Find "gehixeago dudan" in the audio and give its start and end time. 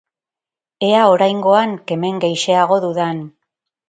2.23-3.21